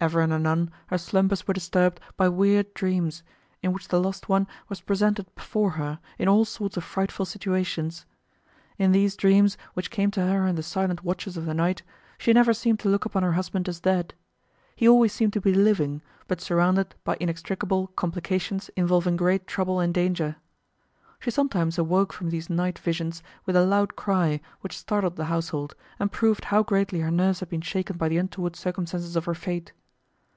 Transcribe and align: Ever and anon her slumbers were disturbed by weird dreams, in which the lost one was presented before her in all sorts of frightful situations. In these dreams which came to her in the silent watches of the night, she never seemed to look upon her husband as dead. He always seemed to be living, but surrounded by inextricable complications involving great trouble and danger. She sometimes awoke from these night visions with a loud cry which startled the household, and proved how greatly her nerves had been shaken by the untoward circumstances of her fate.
Ever 0.00 0.20
and 0.20 0.32
anon 0.32 0.70
her 0.86 0.96
slumbers 0.96 1.48
were 1.48 1.54
disturbed 1.54 1.98
by 2.16 2.28
weird 2.28 2.72
dreams, 2.72 3.24
in 3.64 3.72
which 3.72 3.88
the 3.88 3.98
lost 4.00 4.28
one 4.28 4.46
was 4.68 4.80
presented 4.80 5.26
before 5.34 5.70
her 5.70 5.98
in 6.20 6.28
all 6.28 6.44
sorts 6.44 6.76
of 6.76 6.84
frightful 6.84 7.26
situations. 7.26 8.06
In 8.78 8.92
these 8.92 9.16
dreams 9.16 9.58
which 9.74 9.90
came 9.90 10.12
to 10.12 10.20
her 10.20 10.46
in 10.46 10.54
the 10.54 10.62
silent 10.62 11.02
watches 11.02 11.36
of 11.36 11.46
the 11.46 11.52
night, 11.52 11.82
she 12.16 12.32
never 12.32 12.54
seemed 12.54 12.78
to 12.78 12.88
look 12.88 13.04
upon 13.06 13.24
her 13.24 13.32
husband 13.32 13.68
as 13.68 13.80
dead. 13.80 14.14
He 14.76 14.88
always 14.88 15.12
seemed 15.12 15.32
to 15.32 15.40
be 15.40 15.52
living, 15.52 16.00
but 16.28 16.40
surrounded 16.40 16.94
by 17.02 17.16
inextricable 17.18 17.88
complications 17.96 18.70
involving 18.76 19.16
great 19.16 19.48
trouble 19.48 19.80
and 19.80 19.92
danger. 19.92 20.36
She 21.18 21.32
sometimes 21.32 21.76
awoke 21.76 22.12
from 22.12 22.30
these 22.30 22.48
night 22.48 22.78
visions 22.78 23.20
with 23.46 23.56
a 23.56 23.66
loud 23.66 23.96
cry 23.96 24.40
which 24.60 24.78
startled 24.78 25.16
the 25.16 25.24
household, 25.24 25.74
and 25.98 26.12
proved 26.12 26.44
how 26.44 26.62
greatly 26.62 27.00
her 27.00 27.10
nerves 27.10 27.40
had 27.40 27.48
been 27.48 27.62
shaken 27.62 27.96
by 27.96 28.08
the 28.08 28.18
untoward 28.18 28.54
circumstances 28.54 29.16
of 29.16 29.24
her 29.24 29.34
fate. 29.34 29.72